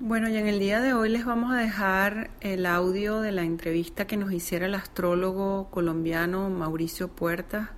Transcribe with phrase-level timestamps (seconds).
[0.00, 3.42] Bueno, y en el día de hoy les vamos a dejar el audio de la
[3.42, 7.72] entrevista que nos hiciera el astrólogo colombiano Mauricio Puerta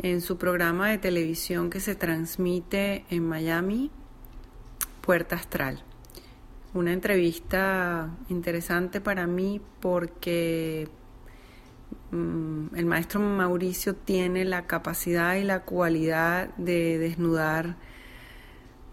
[0.00, 3.92] en su programa de televisión que se transmite en Miami,
[5.00, 5.84] Puerta Astral.
[6.74, 10.88] Una entrevista interesante para mí porque
[12.10, 17.76] mm, el maestro Mauricio tiene la capacidad y la cualidad de desnudar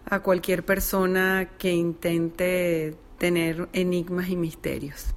[0.06, 5.08] a cualquier persona que intente tener enigmas y misterios.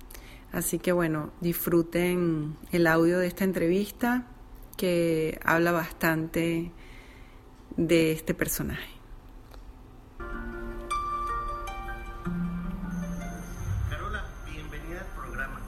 [0.53, 4.27] Así que bueno, disfruten el audio de esta entrevista
[4.77, 6.73] que habla bastante
[7.77, 8.89] de este personaje.
[13.91, 15.61] Carola, bienvenida al programa.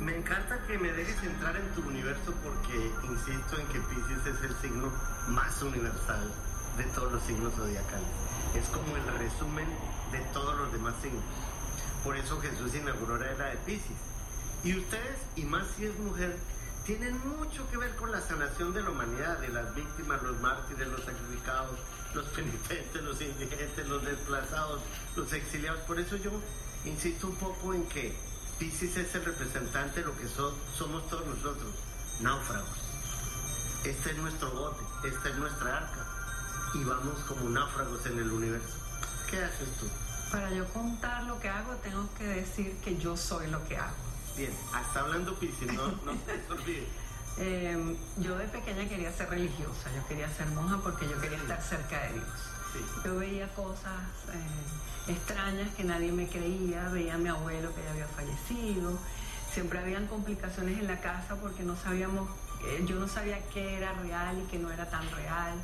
[0.00, 4.50] Me encanta que me dejes entrar en tu universo porque insisto en que Pisces es
[4.50, 4.90] el signo
[5.28, 6.32] más universal
[6.76, 8.08] de todos los signos zodiacales.
[8.54, 9.66] Es como el resumen
[10.12, 11.22] de todos los demás signos.
[12.02, 13.96] Por eso Jesús inauguró la era de Pisces.
[14.64, 16.36] Y ustedes, y más si es mujer,
[16.84, 20.88] tienen mucho que ver con la sanación de la humanidad, de las víctimas, los mártires,
[20.88, 21.78] los sacrificados,
[22.14, 24.80] los penitentes, los indigentes, los desplazados,
[25.16, 25.80] los exiliados.
[25.80, 26.30] Por eso yo
[26.84, 28.14] insisto un poco en que
[28.58, 31.72] Pisces es el representante de lo que somos todos nosotros,
[32.20, 32.68] náufragos.
[33.84, 36.13] Este es nuestro bote, esta es nuestra arca
[36.74, 38.76] y vamos como náufragos en el universo.
[39.30, 39.86] ¿Qué haces tú?
[40.30, 43.94] Para yo contar lo que hago, tengo que decir que yo soy lo que hago.
[44.36, 46.88] Bien, hasta hablando Piscis, no, no te olvides.
[47.38, 51.62] Eh, yo de pequeña quería ser religiosa, yo quería ser monja porque yo quería estar
[51.62, 52.26] cerca de Dios.
[53.04, 54.00] Yo veía cosas
[54.32, 58.98] eh, extrañas que nadie me creía, veía a mi abuelo que ya había fallecido,
[59.52, 62.28] siempre habían complicaciones en la casa porque no sabíamos,
[62.66, 65.54] eh, yo no sabía qué era real y qué no era tan real.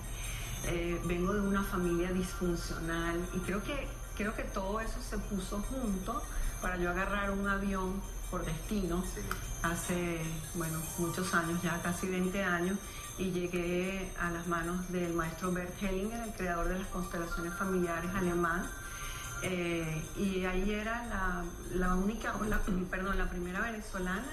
[0.64, 5.58] Eh, vengo de una familia disfuncional y creo que, creo que todo eso se puso
[5.62, 6.22] junto
[6.60, 8.00] para yo agarrar un avión
[8.30, 9.02] por destino
[9.62, 10.20] hace,
[10.54, 12.78] bueno, muchos años, ya casi 20 años,
[13.18, 18.10] y llegué a las manos del maestro Bert Hellinger, el creador de las constelaciones familiares
[18.14, 18.70] alemán.
[19.42, 21.44] Eh, y ahí era la,
[21.74, 22.60] la única, o la,
[22.90, 24.28] perdón, la primera venezolana,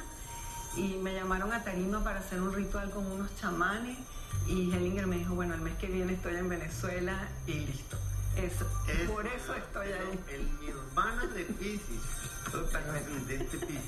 [0.76, 3.98] y me llamaron a Tarima para hacer un ritual con unos chamanes
[4.48, 7.98] y Hellinger me dijo, bueno, el mes que viene estoy en Venezuela y listo.
[8.36, 8.66] Eso,
[9.08, 10.20] por eso estoy ahí.
[10.30, 12.02] El nirvana de Pisces,
[12.52, 13.82] totalmente Pisces.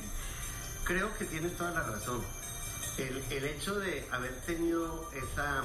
[0.83, 2.21] Creo que tienes toda la razón.
[2.97, 5.61] El, el, hecho de haber tenido esa,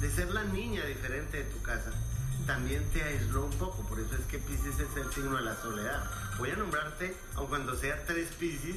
[0.00, 1.90] de ser la niña diferente de tu casa,
[2.46, 3.82] también te aisló un poco.
[3.82, 6.08] Por eso es que Pisces es el signo de la soledad.
[6.38, 8.76] Voy a nombrarte, aun cuando sea tres Pisces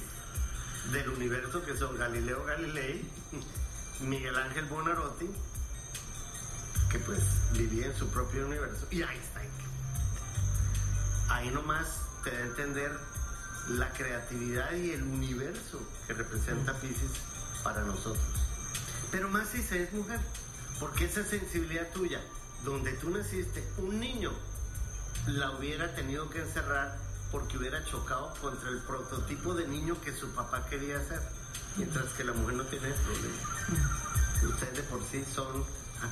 [0.91, 3.05] del universo que son Galileo Galilei,
[4.01, 5.29] Miguel Ángel Bonarotti,
[6.91, 7.21] que pues
[7.53, 9.49] vivía en su propio universo, y Einstein.
[11.29, 11.87] Ahí nomás
[12.23, 12.91] te da a entender
[13.69, 17.11] la creatividad y el universo que representa Pisces
[17.63, 18.25] para nosotros.
[19.11, 20.19] Pero más si se es mujer,
[20.79, 22.19] porque esa sensibilidad tuya,
[22.65, 24.31] donde tú naciste, un niño
[25.27, 26.97] la hubiera tenido que encerrar
[27.31, 31.21] porque hubiera chocado contra el prototipo de niño que su papá quería ser,
[31.77, 33.37] mientras que la mujer no tiene problema.
[34.43, 35.63] Ustedes de por sí son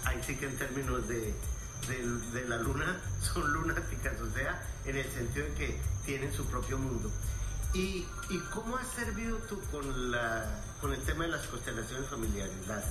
[0.06, 1.34] ahí sí que en términos de,
[2.48, 3.00] la luna
[3.34, 7.12] son lunáticas, o sea, en el sentido de que tienen su propio mundo.
[7.74, 8.06] ¿Y,
[8.52, 10.46] cómo has servido tú con, la,
[10.82, 12.68] con el tema de las constelaciones familiares?
[12.68, 12.84] Las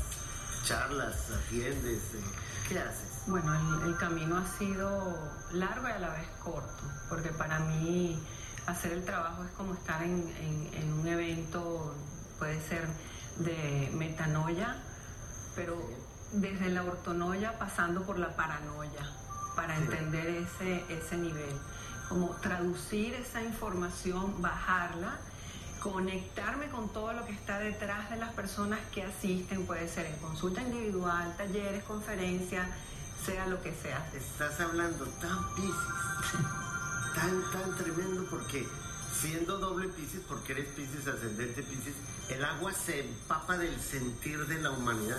[0.65, 2.23] charlas, atiendes, eh,
[2.69, 3.23] ¿qué haces?
[3.27, 8.23] Bueno, el, camino ha sido largo y a la vez corto, porque para mí
[8.67, 10.33] hacer el trabajo es como estar en,
[10.73, 11.95] en un evento,
[12.39, 12.87] puede ser
[13.39, 14.77] de metanoia,
[15.57, 15.77] pero
[16.33, 19.03] desde la ortonoia pasando por la paranoia
[19.57, 21.57] para entender ese, ese nivel.
[22.09, 25.17] Como traducir esa información, bajarla,
[25.83, 30.17] conectarme con todo lo que está detrás de las personas que asisten, puede ser en
[30.17, 32.69] consulta individual, talleres, conferencias,
[33.25, 34.09] sea lo que sea.
[34.15, 35.75] Estás hablando tan piscis,
[37.15, 38.67] tan, tan tremendo porque
[39.21, 41.95] siendo doble piscis, porque eres piscis ascendente piscis,
[42.29, 45.19] el agua se empapa del sentir de la humanidad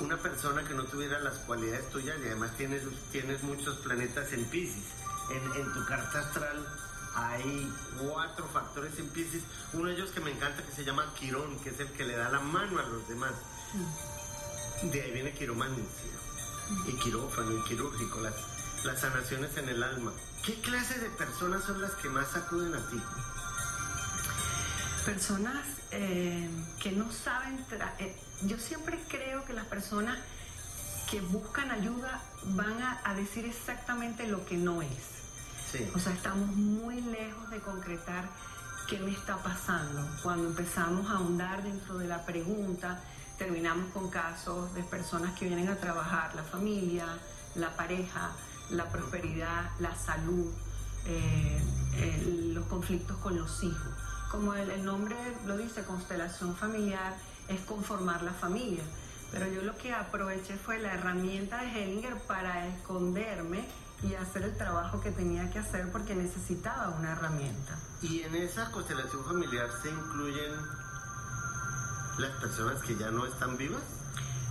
[0.00, 2.82] una persona que no tuviera las cualidades tuyas y además tienes,
[3.12, 4.84] tienes muchos planetas en Pisces,
[5.30, 6.66] en, en tu carta astral
[7.14, 9.42] hay cuatro factores en Pisces.
[9.72, 12.16] Uno de ellos que me encanta que se llama Quirón, que es el que le
[12.16, 13.32] da la mano a los demás.
[14.82, 15.84] De ahí viene quiromancia
[16.86, 18.34] y quirófano y quirúrgico, las,
[18.84, 20.12] las sanaciones en el alma.
[20.44, 23.00] ¿Qué clase de personas son las que más acuden a ti?
[25.04, 26.48] Personas eh,
[26.80, 27.62] que no saben,
[27.98, 30.16] eh, yo siempre creo que las personas
[31.10, 34.88] que buscan ayuda van a, a decir exactamente lo que no es.
[35.70, 35.86] Sí.
[35.94, 38.24] O sea, estamos muy lejos de concretar
[38.88, 40.08] qué me está pasando.
[40.22, 43.00] Cuando empezamos a ahondar dentro de la pregunta,
[43.36, 47.06] terminamos con casos de personas que vienen a trabajar, la familia,
[47.54, 48.32] la pareja,
[48.70, 50.50] la prosperidad, la salud,
[51.06, 51.62] eh,
[52.54, 54.03] los conflictos con los hijos.
[54.34, 55.14] Como el, el nombre
[55.46, 57.14] lo dice, constelación familiar
[57.46, 58.82] es conformar la familia.
[59.30, 63.64] Pero yo lo que aproveché fue la herramienta de Hellinger para esconderme
[64.02, 67.78] y hacer el trabajo que tenía que hacer porque necesitaba una herramienta.
[68.02, 70.52] Y en esa constelación familiar se incluyen
[72.18, 73.82] las personas que ya no están vivas.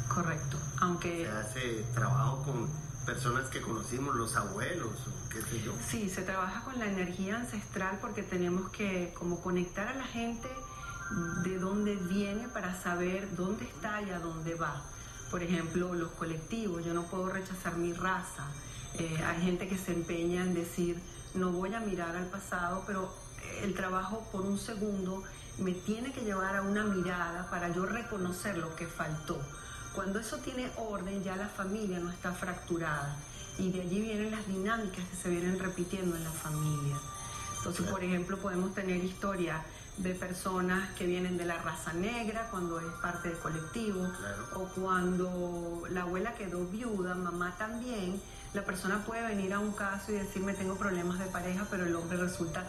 [0.07, 0.57] Correcto.
[0.80, 2.69] Aunque Se hace trabajo con
[3.06, 5.74] personas que conocimos, los abuelos o qué sé yo.
[5.90, 10.50] sí, se trabaja con la energía ancestral porque tenemos que como conectar a la gente
[11.44, 14.82] de dónde viene para saber dónde está y a dónde va.
[15.30, 18.46] Por ejemplo, los colectivos, yo no puedo rechazar mi raza.
[19.00, 21.00] Eh, hay gente que se empeña en decir,
[21.34, 23.14] no voy a mirar al pasado, pero
[23.62, 25.24] el trabajo por un segundo
[25.60, 29.40] me tiene que llevar a una mirada para yo reconocer lo que faltó.
[29.94, 33.16] Cuando eso tiene orden, ya la familia no está fracturada
[33.60, 36.98] y de allí vienen las dinámicas que se vienen repitiendo en la familia.
[37.57, 39.62] Entonces, por ejemplo, podemos tener historias
[39.98, 44.48] de personas que vienen de la raza negra cuando es parte del colectivo Claro.
[44.56, 48.19] o cuando la abuela quedó viuda, mamá también,
[48.56, 51.95] la persona puede venir a un caso y decirme tengo problemas de pareja, pero el
[51.95, 52.66] hombre resulta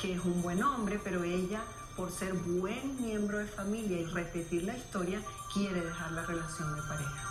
[0.00, 1.62] que es un buen hombre, pero ella
[1.96, 5.20] por ser buen miembro de familia y repetir la historia
[5.52, 7.22] quiere dejar la relación de pareja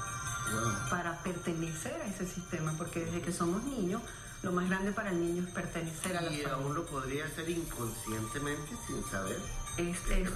[0.53, 0.89] Wow.
[0.91, 3.99] para pertenecer a ese sistema, porque desde que somos niños,
[4.43, 6.53] lo más grande para el niño es pertenecer a la Y familia.
[6.53, 9.39] aún lo podría hacer inconscientemente sin saber.
[9.77, 10.29] Es, ¿Se es-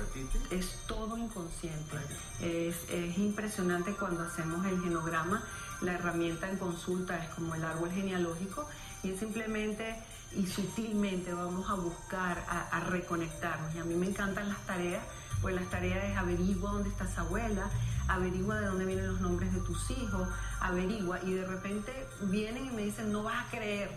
[0.49, 1.95] es todo inconsciente.
[2.41, 5.43] Es, es impresionante cuando hacemos el genograma.
[5.81, 8.67] La herramienta en consulta es como el árbol genealógico
[9.03, 9.95] y es simplemente
[10.35, 13.73] y sutilmente vamos a buscar a, reconectarnos.
[13.75, 15.03] Y a mí me encantan las tareas,
[15.41, 17.69] pues las tareas es averigua dónde está esa abuela,
[18.07, 20.27] averigua de dónde vienen los nombres de tus hijos,
[20.59, 23.89] averigua y de repente vienen y me dicen no vas a creer.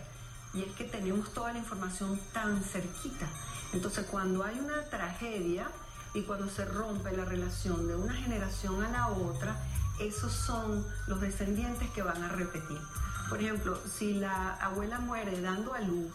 [0.53, 3.27] Y es que tenemos toda la información tan cerquita.
[3.73, 5.67] Entonces cuando hay una tragedia
[6.13, 9.55] y cuando se rompe la relación de una generación a la otra,
[9.99, 12.79] esos son los descendientes que van a repetir.
[13.33, 16.13] Por ejemplo, si la abuela muere dando a luz,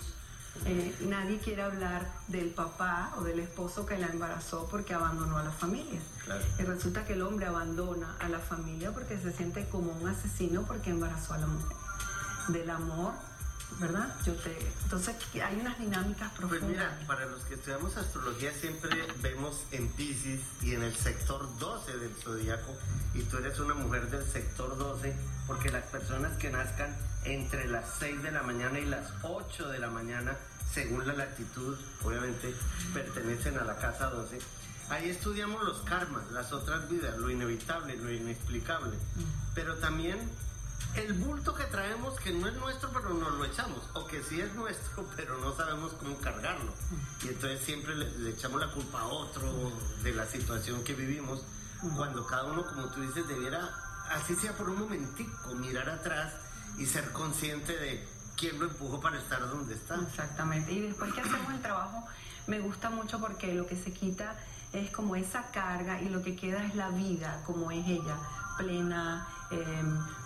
[0.64, 5.42] eh, nadie quiere hablar del papá o del esposo que la embarazó porque abandonó a
[5.42, 6.00] la familia.
[6.24, 6.44] Claro.
[6.58, 10.62] Y resulta que el hombre abandona a la familia porque se siente como un asesino
[10.62, 11.76] porque embarazó a la mujer.
[12.48, 13.12] Del amor,
[13.80, 14.14] ¿verdad?
[14.24, 14.56] Yo te...
[14.84, 16.68] Entonces hay unas dinámicas Pues profundas.
[16.68, 18.90] mira, para los que estudiamos astrología siempre
[19.20, 22.74] vemos en Pisces y en el sector 12 del zodiaco,
[23.14, 25.14] y tú eres una mujer del sector 12,
[25.58, 29.80] porque las personas que nazcan entre las 6 de la mañana y las 8 de
[29.80, 30.36] la mañana,
[30.72, 32.54] según la latitud, obviamente
[32.94, 34.38] pertenecen a la casa 12.
[34.88, 38.96] Ahí estudiamos los karmas, las otras vidas, lo inevitable, lo inexplicable,
[39.52, 40.16] pero también
[40.94, 44.40] el bulto que traemos que no es nuestro pero nos lo echamos o que sí
[44.40, 46.72] es nuestro pero no sabemos cómo cargarlo.
[47.24, 49.72] Y entonces siempre le, le echamos la culpa a otro
[50.04, 51.42] de la situación que vivimos
[51.96, 56.32] cuando cada uno como tú dices debiera así sea por un momentico mirar atrás
[56.78, 60.72] y ser consciente de quién lo empujó para estar donde está Exactamente.
[60.72, 62.06] Y después que hacemos el trabajo,
[62.46, 64.36] me gusta mucho porque lo que se quita
[64.72, 68.16] es como esa carga y lo que queda es la vida como es ella,
[68.56, 69.82] plena, eh,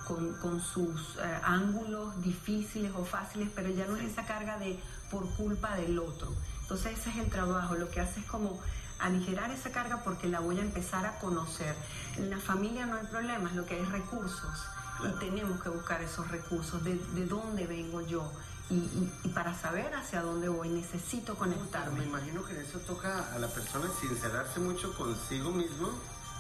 [0.07, 4.79] con, con sus eh, ángulos difíciles o fáciles, pero ya no es esa carga de
[5.11, 6.35] por culpa del otro.
[6.62, 8.61] Entonces ese es el trabajo, lo que hace es como
[9.02, 11.75] aligerar esa carga porque la voy a empezar a conocer.
[12.16, 14.66] En la familia no hay problemas, lo que hay es recursos
[15.04, 18.30] y tenemos que buscar esos recursos, de, de dónde vengo yo.
[18.71, 22.04] Y, y- y para saber hacia dónde voy necesito me conectarme.
[22.04, 25.90] imagino que en eso toca a la persona sincerarse mucho consigo mismo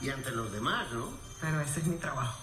[0.00, 1.08] y ante los demás ¿no?
[1.40, 2.38] Pero ese es mi trabajo.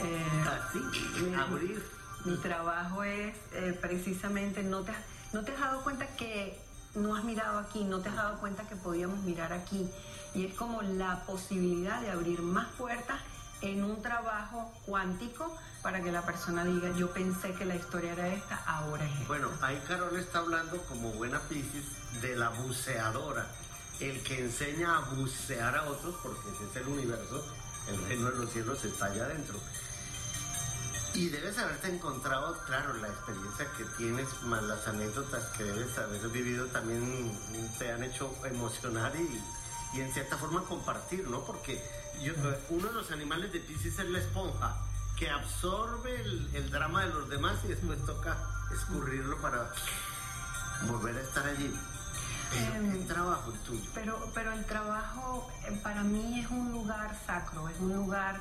[0.00, 0.78] Eh, así
[1.22, 1.82] mi- abrir
[2.24, 4.92] Mi trabajo es eh, precisamente, no te,
[5.32, 6.60] no te has dado cuenta que
[6.94, 9.88] no has mirado aquí, no te has dado cuenta que podíamos mirar aquí.
[10.34, 13.20] Y es como la posibilidad de abrir más puertas
[13.60, 18.28] en un trabajo cuántico para que la persona diga, yo pensé que la historia era
[18.28, 19.26] esta, ahora es esta.
[19.26, 21.84] Bueno, ahí Carol está hablando como buena Pisces
[22.20, 23.46] de la buceadora,
[24.00, 27.44] el que enseña a bucear a otros porque ese es el universo,
[27.88, 29.58] el reino de los cielos está allá adentro.
[31.14, 36.26] Y debes haberte encontrado, claro, la experiencia que tienes, más las anécdotas que debes haber
[36.28, 37.38] vivido también
[37.78, 39.42] te han hecho emocionar y,
[39.96, 41.44] y en cierta forma compartir, ¿no?
[41.44, 41.82] Porque
[42.22, 42.32] yo,
[42.70, 44.76] uno de los animales de Pisces es la esponja,
[45.18, 48.36] que absorbe el, el drama de los demás y después toca
[48.72, 49.70] escurrirlo para
[50.88, 51.74] volver a estar allí.
[52.52, 53.90] Pero Em, el trabajo tuyo.
[53.94, 58.40] Pero, pero el trabajo eh, para mí es un lugar sacro, es un lugar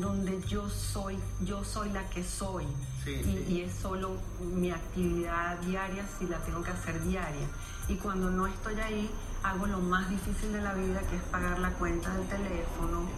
[0.00, 2.66] donde yo soy, yo soy la que soy.
[3.04, 3.44] Sí, y, sí.
[3.48, 7.46] y es solo mi actividad diaria si la tengo que hacer diaria.
[7.88, 9.10] Y cuando no estoy ahí,
[9.42, 13.08] hago lo más difícil de la vida, que es pagar la cuenta del teléfono,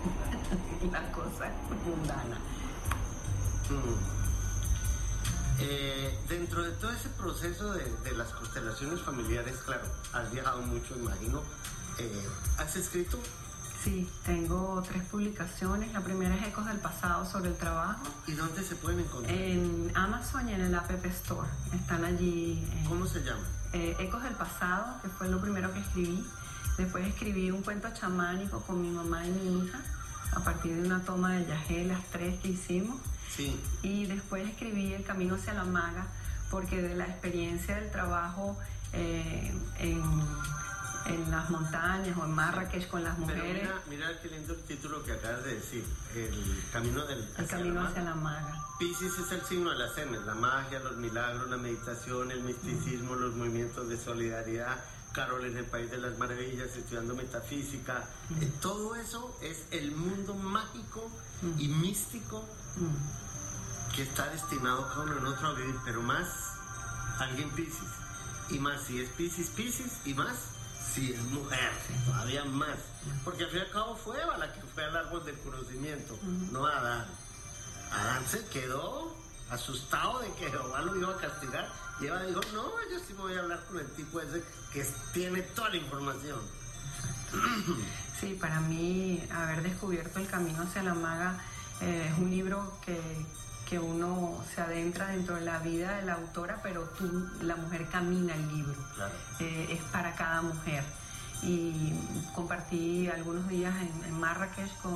[0.93, 1.51] la cosa
[1.85, 2.37] mundana.
[3.71, 4.23] Mm.
[5.61, 10.97] Eh, dentro de todo ese proceso de, de las constelaciones familiares, claro, has viajado mucho,
[10.97, 11.43] imagino.
[11.99, 13.19] Eh, ¿Has escrito?
[13.83, 15.93] Sí, tengo tres publicaciones.
[15.93, 18.03] La primera es Ecos del Pasado sobre el trabajo.
[18.29, 19.35] ¿Y dónde se pueden encontrar?
[19.37, 21.49] En Amazon y en el App Store.
[21.75, 22.65] Están allí.
[22.73, 23.43] eh, ¿Cómo se llama?
[23.73, 26.25] eh, Ecos del Pasado, que fue lo primero que escribí.
[26.79, 29.81] Después escribí un cuento chamánico con mi mamá y mi hija,
[30.33, 33.01] a partir de una toma de yagé, las tres que hicimos.
[33.35, 33.59] Sí.
[33.83, 36.07] Y después escribí El Camino hacia la Maga,
[36.51, 38.57] porque de la experiencia del trabajo
[38.93, 40.03] eh, en,
[41.07, 44.63] en las montañas o en Marrakech con las Pero mujeres, mira, mira qué lindo el
[44.63, 45.85] título que acabas de decir.
[46.15, 48.65] El camino del El Camino la hacia la Maga.
[48.79, 53.15] Pisces es el signo de las M's, la magia, los milagros, la meditación, el misticismo,
[53.15, 54.79] los movimientos de solidaridad.
[55.13, 58.05] Carol en el País de las Maravillas, estudiando metafísica.
[58.41, 61.11] Eh, todo eso es el mundo mágico
[61.59, 62.45] y místico
[62.77, 63.95] Mm.
[63.95, 66.27] que está destinado cada uno en otro a vivir, pero más
[67.19, 67.91] alguien Pisces.
[68.49, 70.35] Y más si es Pisces, Pisces, y más
[70.95, 71.71] si es mujer,
[72.05, 72.77] todavía más.
[73.25, 76.19] Porque al fin y al cabo fue Eva la que fue al árbol del conocimiento,
[76.51, 77.07] no Adán.
[77.91, 79.15] Adán se quedó
[79.51, 81.69] asustado de que Jehová lo iba a castigar
[82.01, 85.43] y Eva dijo, no, yo sí voy a hablar con el tipo ese que tiene
[85.43, 86.41] toda la información.
[88.21, 91.43] Sí, para mí haber descubierto el camino hacia la maga
[91.81, 93.27] eh, es un libro que,
[93.73, 97.87] que uno se adentra dentro de la vida de la autora, pero tú, la mujer
[97.89, 98.75] camina el libro.
[98.95, 99.15] Claro.
[99.41, 100.85] Eh, es para cada mujer.
[101.43, 101.95] Y
[102.35, 104.95] compartí algunos días en, en Marrakech con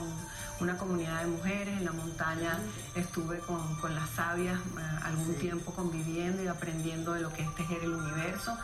[0.60, 2.58] una comunidad de mujeres, en la montaña
[2.94, 5.40] estuve con, con las sabias eh, algún Sí.
[5.40, 8.58] tiempo conviviendo y aprendiendo de lo que es tejer el universo.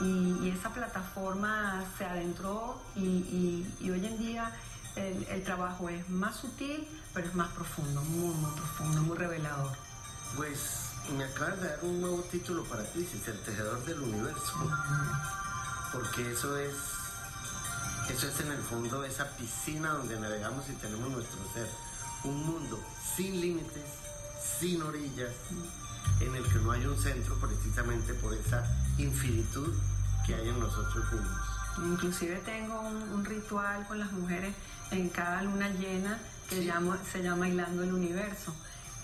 [0.00, 4.50] Y, y esa plataforma se adentró y, y- y hoy en día
[4.96, 9.72] el, el trabajo es más sutil, pero es más profundo, muy, muy profundo, muy revelador.
[10.36, 10.58] Pues
[11.16, 14.70] me acabas de dar un nuevo título para Pisces, el tejedor del universo.
[15.92, 16.74] Porque eso es,
[18.08, 21.68] eso es en el fondo esa piscina donde navegamos y tenemos nuestro ser.
[22.24, 22.80] Un mundo
[23.16, 23.84] sin límites,
[24.60, 25.32] sin orillas,
[26.20, 28.64] en el que no hay un centro precisamente por esa
[28.96, 29.74] infinitud
[30.24, 31.51] que hay en nosotros mismos.
[31.78, 34.54] Inclusive tengo un, un ritual con las mujeres
[34.90, 38.54] en cada luna llena que llamo- se llama Hilando el Universo.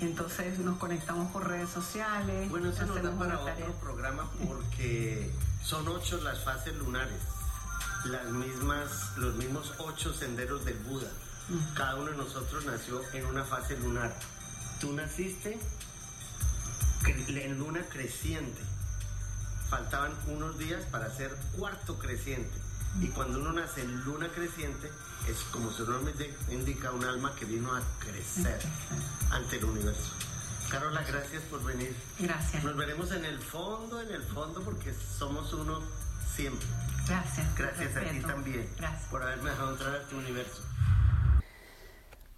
[0.00, 5.30] Entonces nos conectamos por redes sociales, Bueno, eso nos da para otro programa porque
[5.64, 7.20] son ocho las fases lunares,
[8.04, 11.08] las mismas, los mismos ocho senderos del Buda.
[11.74, 14.14] Cada uno de nosotros nació en una fase lunar.
[14.80, 15.58] Tú naciste
[17.06, 18.60] en luna creciente.
[19.70, 22.50] Faltaban unos días para ser cuarto creciente.
[23.02, 24.90] Y cuando uno nace en luna creciente,
[25.28, 26.14] es como su nombre
[26.50, 28.58] indica, un alma que vino a crecer
[29.30, 30.10] ante el universo.
[30.70, 31.94] Carola, gracias por venir.
[32.18, 35.80] Gracias, Nos veremos en el fondo, en el fondo, porque somos uno
[36.34, 36.66] siempre.
[37.06, 37.46] gracias.
[37.56, 39.02] Gracias a ti también Gracias.
[39.10, 40.62] por haberme dejado entrar a tu universo.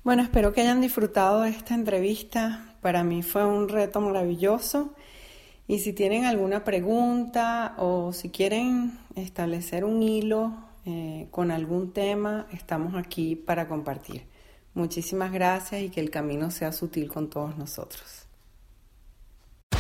[0.02, 2.75] Bueno, espero que hayan disfrutado de esta entrevista.
[2.80, 4.94] Para mí fue un reto maravilloso.
[5.67, 10.52] Y si tienen alguna pregunta o si quieren establecer un hilo
[10.85, 14.26] eh, con algún tema, estamos aquí para compartir.
[14.75, 18.26] Muchísimas gracias y que el camino sea sutil con todos nosotros.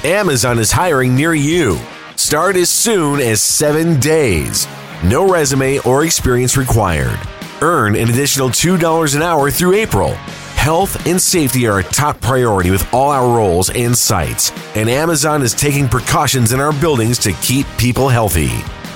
[0.04, 1.78] Amazon is hiring near you.
[2.16, 4.66] Start as soon as seven days.
[5.02, 7.18] No resume or experience required.
[7.62, 10.16] Earn an additional $2 an hour through April.
[10.60, 15.40] Health and safety are a top priority with all our roles and sites, and Amazon
[15.40, 18.50] is taking precautions in our buildings to keep people healthy.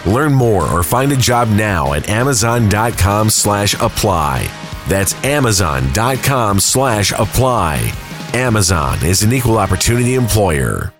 [0.04, 4.46] Learn more or find a job now at amazon.com slash apply.
[4.88, 7.94] That's amazon.com slash apply.
[8.34, 10.92] Amazon is an equal opportunity employer.